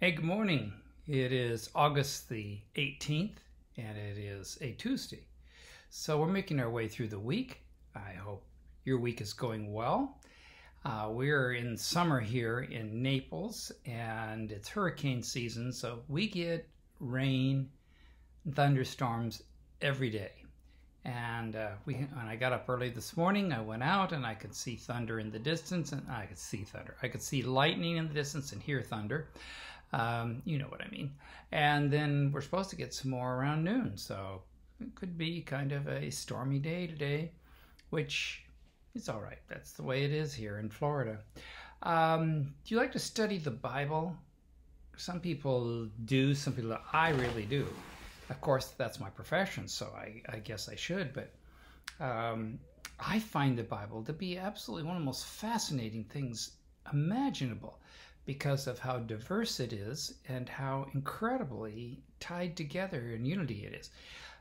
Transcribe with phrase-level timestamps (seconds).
[0.00, 0.72] Hey, good morning.
[1.06, 3.36] It is August the 18th,
[3.76, 5.24] and it is a Tuesday.
[5.88, 7.60] So we're making our way through the week.
[7.94, 8.44] I hope
[8.84, 10.18] your week is going well.
[10.84, 16.68] Uh, we're in summer here in Naples, and it's hurricane season, so we get
[16.98, 17.70] rain,
[18.52, 19.44] thunderstorms
[19.80, 20.32] every day.
[21.04, 24.34] And uh, we, when I got up early this morning, I went out and I
[24.34, 26.96] could see thunder in the distance, and I could see thunder.
[27.00, 29.28] I could see lightning in the distance and hear thunder.
[29.94, 31.12] Um, you know what I mean.
[31.52, 34.42] And then we're supposed to get some more around noon, so
[34.80, 37.30] it could be kind of a stormy day today,
[37.90, 38.44] which
[38.96, 39.38] is all right.
[39.48, 41.18] That's the way it is here in Florida.
[41.84, 44.16] Um, do you like to study the Bible?
[44.96, 47.64] Some people do, some people, I really do.
[48.30, 51.30] Of course, that's my profession, so I, I guess I should, but
[52.04, 52.58] um,
[52.98, 56.52] I find the Bible to be absolutely one of the most fascinating things
[56.92, 57.78] imaginable
[58.26, 63.90] because of how diverse it is and how incredibly tied together in unity it is.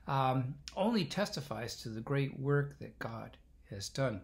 [0.07, 3.37] Um, only testifies to the great work that God
[3.69, 4.21] has done.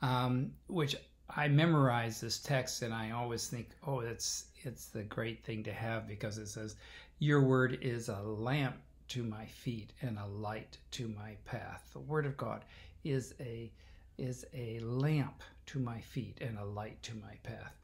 [0.00, 0.96] Um, which
[1.30, 5.72] I memorize this text and I always think, oh, it's it's the great thing to
[5.72, 6.76] have because it says,
[7.18, 8.76] "Your word is a lamp
[9.08, 12.64] to my feet and a light to my path." The word of God
[13.04, 13.72] is a
[14.18, 17.81] is a lamp to my feet and a light to my path.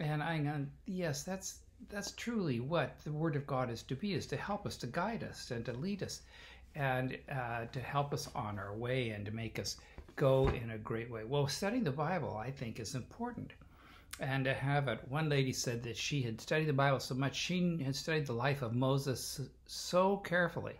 [0.00, 4.14] And I know, yes, that's that's truly what the Word of God is to be:
[4.14, 6.22] is to help us, to guide us, and to lead us,
[6.74, 9.76] and uh, to help us on our way, and to make us
[10.16, 11.24] go in a great way.
[11.24, 13.52] Well, studying the Bible, I think, is important.
[14.20, 17.36] And to have it, one lady said that she had studied the Bible so much,
[17.36, 20.74] she had studied the life of Moses so carefully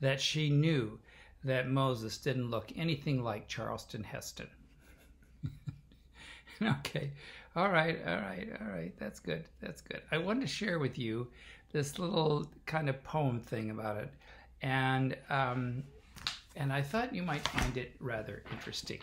[0.00, 0.98] that she knew
[1.44, 4.48] that Moses didn't look anything like Charlton Heston.
[6.80, 7.10] okay,
[7.56, 8.92] all right, all right, all right.
[8.98, 9.44] That's good.
[9.60, 10.02] That's good.
[10.10, 11.28] I wanted to share with you
[11.72, 14.10] this little kind of poem thing about it,
[14.62, 15.82] and um,
[16.56, 18.98] and I thought you might find it rather interesting.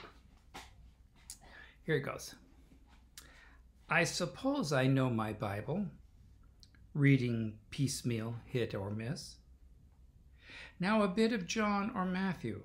[1.84, 2.36] Here it goes.
[3.90, 5.86] I suppose I know my Bible,
[6.94, 9.36] reading piecemeal, hit or miss.
[10.80, 12.62] Now a bit of John or Matthew,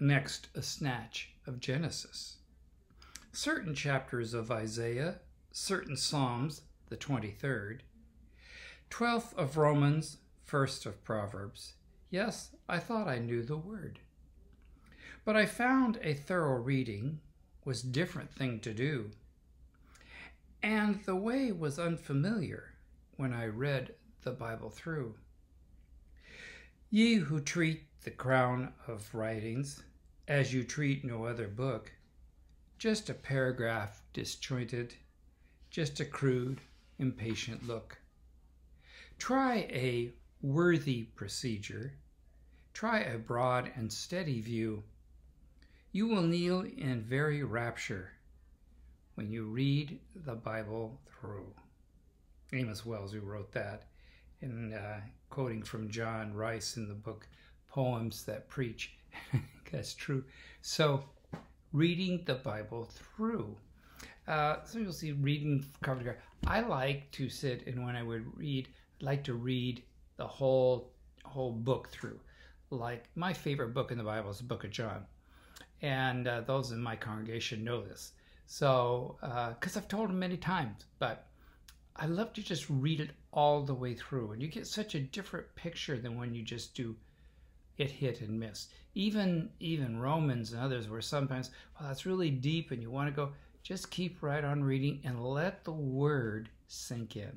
[0.00, 2.36] next a snatch of Genesis
[3.36, 5.16] certain chapters of Isaiah,
[5.52, 7.80] certain Psalms, the 23rd,
[8.90, 10.16] 12th of Romans,
[10.50, 11.74] 1st of Proverbs.
[12.08, 13.98] Yes, I thought I knew the word.
[15.26, 17.20] But I found a thorough reading
[17.62, 19.10] was different thing to do.
[20.62, 22.72] And the way was unfamiliar
[23.18, 25.14] when I read the Bible through.
[26.88, 29.82] Ye who treat the crown of writings
[30.26, 31.92] as you treat no other book,
[32.78, 34.94] just a paragraph disjointed,
[35.70, 36.60] just a crude,
[36.98, 37.98] impatient look.
[39.18, 41.94] Try a worthy procedure.
[42.74, 44.82] Try a broad and steady view.
[45.92, 48.12] You will kneel in very rapture
[49.14, 51.54] when you read the Bible through.
[52.52, 53.88] Amos Wells, who wrote that,
[54.42, 55.00] in uh,
[55.30, 57.26] quoting from John Rice in the book
[57.68, 58.92] Poems That Preach.
[59.72, 60.24] That's true.
[60.60, 61.02] So
[61.76, 63.54] reading the Bible through.
[64.26, 66.18] Uh, so you'll see reading cover to cover.
[66.46, 69.82] I like to sit and when I would read, I'd like to read
[70.16, 70.90] the whole
[71.22, 72.18] whole book through.
[72.70, 75.04] Like my favorite book in the Bible is the Book of John,
[75.82, 78.12] and uh, those in my congregation know this.
[78.46, 81.26] So because uh, I've told them many times, but
[81.94, 85.00] I love to just read it all the way through, and you get such a
[85.00, 86.96] different picture than when you just do
[87.78, 88.68] it hit and miss.
[88.94, 93.14] Even even Romans and others were sometimes, well, that's really deep and you want to
[93.14, 93.32] go,
[93.62, 97.36] just keep right on reading and let the word sink in.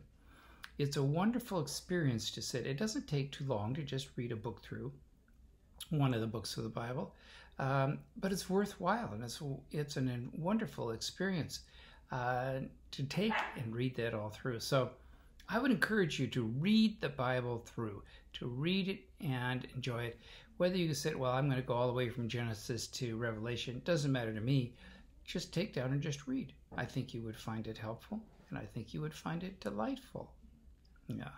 [0.77, 2.65] It's a wonderful experience to sit.
[2.65, 4.93] It doesn't take too long to just read a book through,
[5.89, 7.13] one of the books of the Bible,
[7.57, 9.41] um, but it's worthwhile and it's
[9.71, 11.61] it's a wonderful experience
[12.11, 12.59] uh,
[12.91, 14.61] to take and read that all through.
[14.61, 14.91] So
[15.51, 18.03] I would encourage you to read the Bible through,
[18.33, 20.19] to read it and enjoy it.
[20.57, 23.81] Whether you sit, well, I'm going to go all the way from Genesis to Revelation,
[23.83, 24.75] doesn't matter to me.
[25.25, 26.53] Just take down and just read.
[26.77, 30.31] I think you would find it helpful, and I think you would find it delightful.
[31.07, 31.31] Yeah.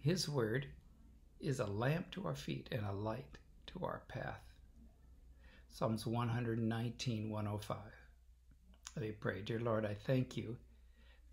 [0.00, 0.66] His word
[1.40, 3.36] is a lamp to our feet and a light
[3.66, 4.40] to our path.
[5.68, 7.76] Psalms 119, 105.
[8.96, 9.42] Let me pray.
[9.42, 10.56] Dear Lord, I thank you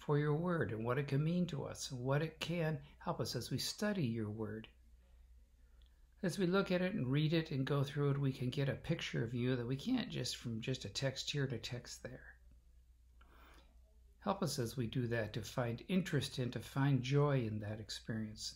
[0.06, 3.20] for your word and what it can mean to us and what it can help
[3.20, 4.68] us as we study your word.
[6.22, 8.70] As we look at it and read it and go through it, we can get
[8.70, 12.04] a picture of you that we can't just from just a text here to text
[12.04, 12.36] there.
[14.20, 17.80] Help us as we do that to find interest in, to find joy in that
[17.80, 18.56] experience.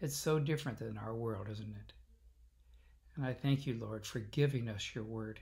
[0.00, 1.92] It's so different than our world, isn't it?
[3.16, 5.40] And I thank you, Lord, for giving us your word,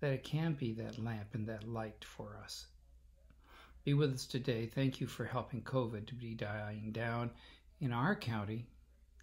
[0.00, 2.66] that it can be that lamp and that light for us.
[3.84, 4.66] Be with us today.
[4.66, 7.30] Thank you for helping COVID to be dying down
[7.80, 8.66] in our county.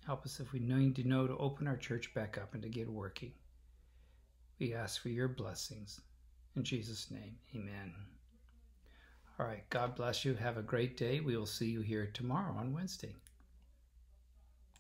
[0.06, 2.70] Help us if we need to know to open our church back up and to
[2.70, 3.32] get working.
[4.60, 6.02] We ask for your blessings.
[6.58, 7.94] In Jesus' name, amen.
[9.40, 10.34] All right, God bless you.
[10.34, 11.22] Have a great day.
[11.22, 13.16] We will see you here tomorrow on Wednesday.